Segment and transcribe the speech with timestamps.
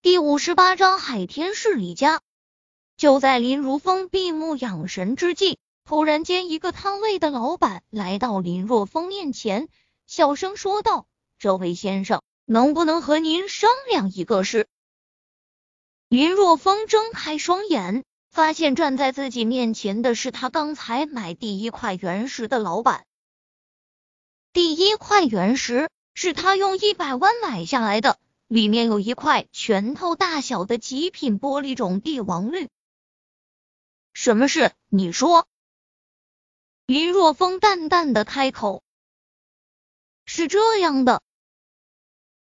[0.00, 2.20] 第五十八章海天市李家。
[2.96, 9.68] 就在林如风闭目养神之际，突然间，一个摊位的老板来到林若风面前，
[10.06, 11.08] 小声说道
[11.40, 14.68] ：“这位先生，能不能和您商量一个事？”
[16.08, 23.04] 林若风睁开双眼，发现站在自己面前的是他刚才买第一块原石的老板。
[24.52, 28.16] 第一块原石是他用一百万买下来的，
[28.48, 32.68] 里面有一块拳头大小的极品玻璃种帝王绿。
[34.14, 34.72] 什么事？
[34.88, 35.46] 你说。
[36.86, 38.82] 林若风淡淡的开口
[40.24, 41.20] ：“是这样的。”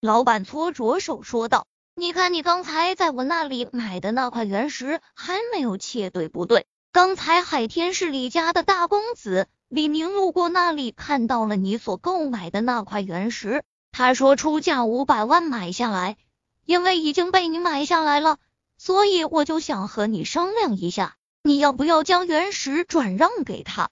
[0.00, 6.66] 老板搓着手说道：“你看，你刚才在我那里买的那块原石还没有切，对不对？
[6.90, 13.62] 刚才海天市李家的大公子李明路过那里，看到了你所购买的那块原石，
[13.98, 16.18] 他说出价五百万买下来，
[16.66, 18.38] 因为已经被你买下来了，
[18.76, 23.88] 所以我就想和你商量一下。”你要不要将原石转让给他？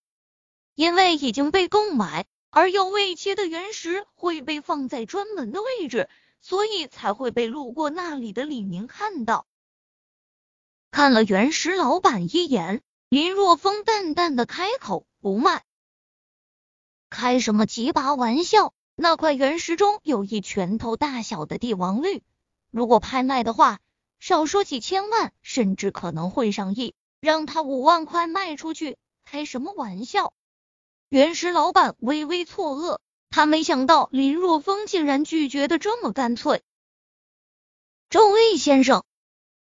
[0.75, 6.11] 因为已经被购买，而又未切的原石会被放在专门的位置，
[6.43, 9.47] 所以才会被路过那里的李明看到。
[10.91, 15.65] 看了原石老板一眼，林若风淡淡的开口：“不卖。”
[17.09, 18.75] 开什么几把玩笑？
[18.97, 22.23] 那块原石中有一拳头大小的帝王绿，
[22.71, 23.81] 如果拍卖的话，
[24.21, 26.95] 少说几千万，甚至可能会上亿。
[27.21, 30.35] 让他五万块卖出去，开什么玩笑？
[31.09, 32.99] 原石老板微微错愕，
[33.31, 36.63] 他没想到林若风竟然拒绝的这么干脆。
[38.11, 39.05] 这位先生，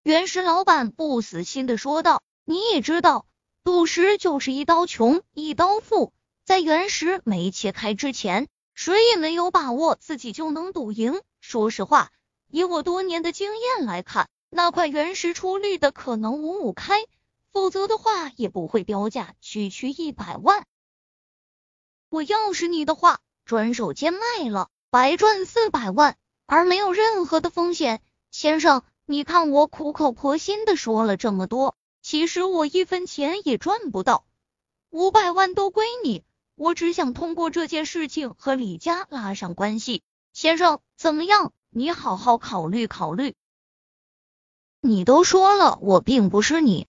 [0.04, 3.26] 原石老板不死心的说道：“你也知道，
[3.64, 6.12] 赌石就是一刀穷一刀富，
[6.44, 8.46] 在原石没切开之前，
[8.82, 11.20] 谁也没有把握自己就能赌赢。
[11.42, 12.12] 说实话，
[12.48, 17.04] 以我多年的经验来看，那块原石出绿的可能五五开。”
[17.52, 20.64] 否则的话，也不会标价区区一百万。
[22.08, 28.00] 我要是你的话，转手间卖了，白赚四百万，而没有任何的风险。
[28.30, 34.24] 先生，你看我苦口婆心的说了这么多，其实我一分钱也赚不到，
[34.88, 36.24] 五百万都归你。
[36.60, 40.02] 我只想通过这件事情和李家拉上关系。
[40.34, 41.54] 先生，怎么样？
[41.70, 43.34] 你好好考虑考虑。
[44.82, 46.86] 你都说了，我并不是你。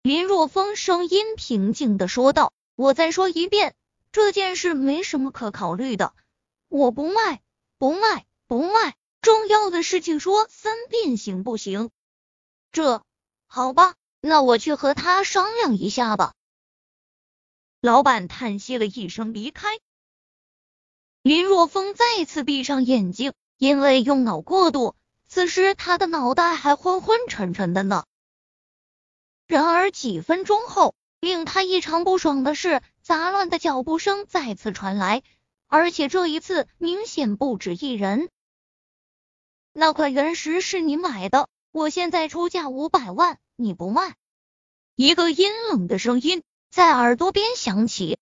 [0.00, 3.74] 林若风声音平静的说道：“我再说一遍，
[4.12, 6.14] 这件事没什么可考虑的，
[6.68, 7.42] 我不卖，
[7.76, 8.96] 不卖，不卖。
[9.20, 11.90] 重要的事情说三遍行不行？
[12.72, 13.04] 这
[13.46, 16.32] 好吧，那我去和他商量一下吧。”
[17.82, 19.66] 老板叹息了一声，离开。
[21.24, 24.94] 林若风再次闭上眼睛，因为用脑过度，
[25.26, 28.04] 此时他的脑袋还昏昏沉沉的呢。
[29.48, 35.24] 然而几分钟后，令他异常不爽的是，杂乱的脚步声再次传来，
[35.66, 38.28] 而且这一次明显不止一人。
[39.72, 44.14] 那块原石是你买的，我现在出价五百万，你不卖？
[44.94, 48.16] 一个阴冷的声音在耳朵边响起。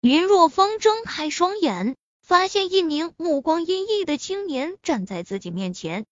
[0.00, 6.06] 林若风睁开双眼，发现一名目光阴翳的青年站在自己面前。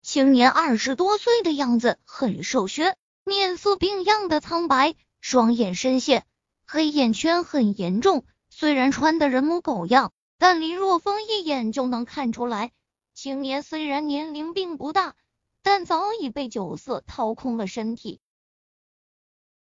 [0.00, 6.24] 青年二十多岁的样子，很瘦削，面色病样的苍白，双眼深陷，
[6.66, 8.24] 黑眼圈很严重。
[8.48, 12.72] 虽然穿的人模狗样，但林若风一眼就能看出来，
[13.12, 15.14] 青年虽然年龄并不大，
[15.60, 18.22] 但早已被酒色掏空了身体。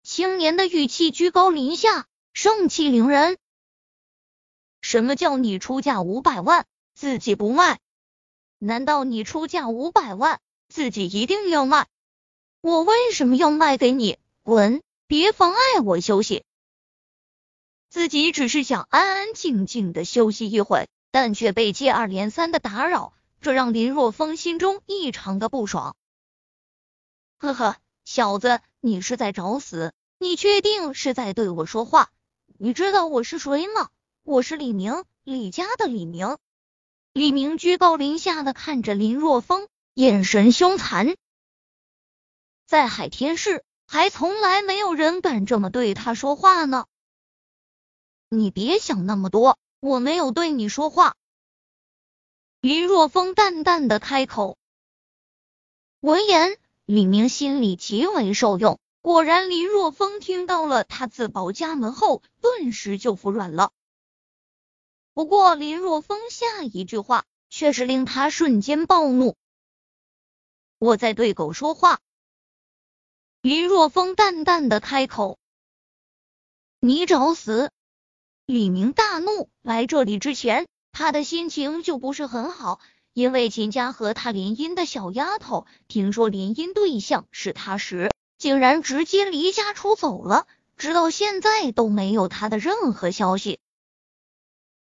[0.09, 3.39] 青年的语气居高临下，盛气凌人。
[4.81, 7.81] 什么叫你出价五百万，自己不卖？
[8.61, 11.89] 难道你出价五百万，自己一定要卖？
[12.61, 14.17] 我为什么要卖给你？
[14.45, 14.81] 滚！
[15.09, 16.45] 别妨碍我休息。
[17.91, 25.97] 自己只是想安安静静的休息一会，但却被接二连三的打扰，这让林若风心中异常的不爽。
[27.39, 29.93] 呵呵，小子，你是在找死？
[30.19, 32.11] 你确定是在对我说话？
[32.59, 33.91] 你知道我是谁吗？
[34.23, 36.39] 我是李明，李家的李明。
[37.13, 41.17] 李明居高临下的看着林若风，眼神凶残。
[42.67, 46.87] 在海天市，还从来没有人敢这么对他说话呢。
[48.31, 51.15] 你别想那么多，我没有对你说话。
[52.61, 54.57] 林若风淡淡的开口。
[56.01, 58.81] 闻言，李明心里极为受用。
[59.07, 63.71] 果然，林若风听到了他自报家门后，顿时就服软了。
[65.15, 69.37] 不过，林若风下一句话却是令他瞬间暴怒。
[70.81, 72.01] 我在对狗说话。
[73.43, 75.39] 林若风淡淡的开口
[76.83, 77.71] ：“你找死！”
[78.45, 82.81] 李明大怒，来这里之前，他的心情就不是很好，
[83.13, 90.47] 因为秦家和他联姻的小丫头听说联姻对象是他时，竟然直接离家出走了，
[90.77, 93.61] 直到现在都没有他的任何消息。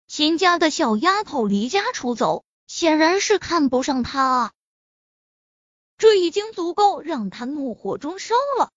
[0.07, 4.53] 秦家的小丫头离家出走，显然是看不上他啊！
[5.99, 8.71] 这已经足够让他怒火中烧了，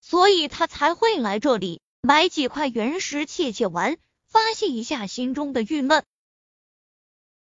[0.00, 6.04] 所以他才会来这里买几块原石切切玩，发泄一下心中的郁闷。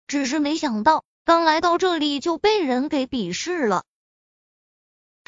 [0.07, 3.85] 只是没想到，刚来到这里就被人给鄙视了。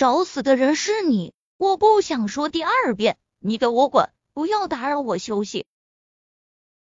[0.01, 5.67] 找死的人是你，我不想说第二遍，你给我滚，不要打扰我休息。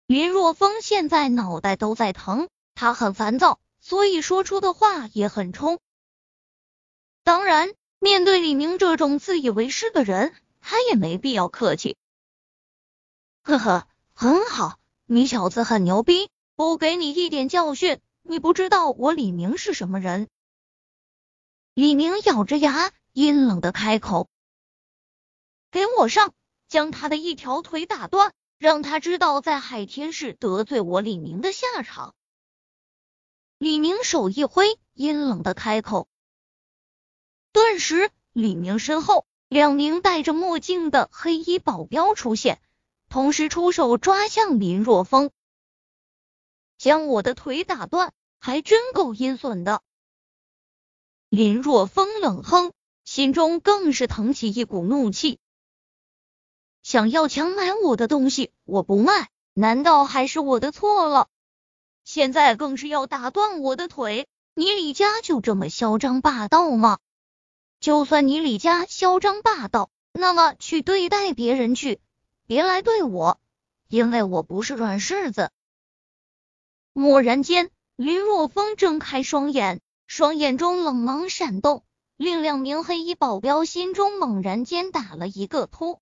[0.07, 5.81] 林若风现在脑袋都在疼，他很烦躁，所以说出的话也很冲。
[7.25, 11.97] 当然，面对李明这种自以为是的人，他也没必要客气。
[13.41, 20.29] 呵呵，很好，你小子很牛逼，不给你一点教训，你不知道我李明是什么人。
[21.73, 24.29] 李明咬着牙，阴冷的开口
[25.71, 26.33] ：“给我上，
[26.67, 32.15] 将他的一条腿打断。”让他知道在海天市得罪我李明的下场。
[33.57, 36.07] 李明手一挥，阴冷的开口。
[37.51, 42.61] 顿时，李明身后两名戴着墨镜的黑衣保镖出现，
[43.09, 45.29] 同时出手抓向林若风，
[46.77, 49.83] 将我的腿打断，还真够阴损的。
[51.35, 52.73] 林若风冷哼，
[53.05, 55.39] 心中更是腾起一股怒气。
[56.83, 61.27] 想要强买我的东西，我不卖，难道还是我的错了？
[62.03, 66.99] 现在更是要打断我的腿，你李家就这么嚣张霸道吗？
[67.79, 71.99] 就算你李家嚣张霸道，那么去对待别人去，
[72.45, 73.39] 别来对我，
[73.87, 75.49] 因为我不是软柿子。
[76.93, 79.81] 蓦然间，林若风睁开双眼，
[80.15, 81.83] 双眼中冷芒闪动，
[82.17, 85.99] 令两名黑衣保镖心中猛然间打了一个突。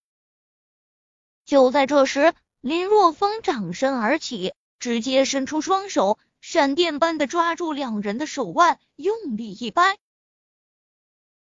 [1.46, 9.98] 就在这时，林若风掌身而起，直接伸出双手，闪电般的抓住两人的手腕，用力一掰，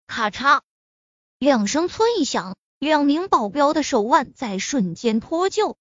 [0.07, 0.61] 咔嚓
[1.41, 5.75] 两声脆响，两名保镖的手腕在瞬间脱臼。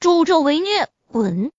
[0.00, 1.52] 助纣为虐，滚！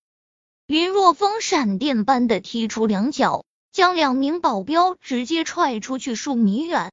[0.66, 6.92] 林若风闪电般的踢出两脚，将两名保镖直接踹出去数米远。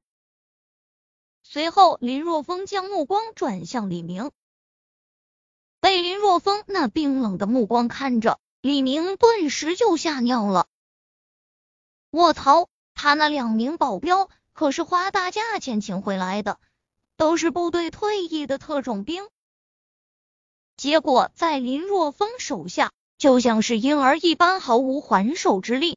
[1.42, 4.30] 随后，林若风将目光转向李明，
[5.80, 10.66] 被林若风那冰冷的目光看着，李明顿时就吓尿了。
[12.10, 16.58] 卧槽，他那两名保镖可是花大价钱请回来的，
[17.16, 19.28] 都是部队退役的特种兵，
[20.76, 25.96] 结果在林若风手下就像是婴儿一般，毫无还手之力。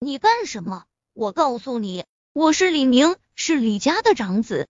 [0.00, 0.84] 你干什么？
[1.12, 3.16] 我告诉你，我是李明。
[3.40, 4.66] 是李家的长子，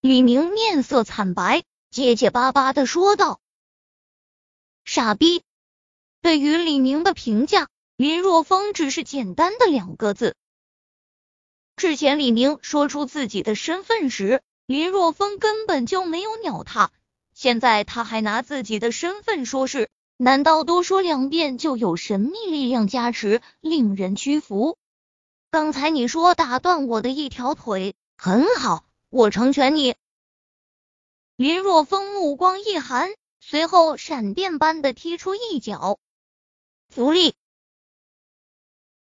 [0.00, 3.38] 李明面色惨白，结结巴巴的说道
[4.86, 5.42] ：“傻逼！”
[6.22, 10.36] 对于李明的评价，林若风只是简单的两个字。
[11.76, 16.90] 之前李明说出自己的身份时，林若风根本就没有鸟他，
[17.34, 24.76] 现在他还拿自己的身份说事，难道多说两遍就有神秘力量加持，令人屈服？
[25.52, 29.94] 刚才你说打断我的一条腿，很好，我成全你。
[31.36, 36.00] 林若风目光一寒，随后闪电般的踢出一脚，
[36.88, 37.36] 福利。